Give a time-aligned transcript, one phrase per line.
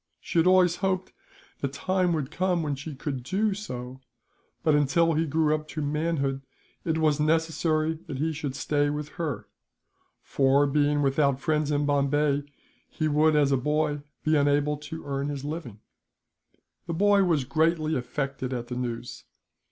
[0.19, 1.13] She had always hoped
[1.59, 4.01] the time would come when she could do so
[4.63, 6.41] but, until he grew up to manhood,
[6.83, 9.47] it was necessary that he should stay with her;
[10.23, 12.41] for, being without friends in Bombay
[12.89, 15.81] he would, as a boy, be unable to earn his living.
[16.87, 19.25] The boy was greatly affected at the news.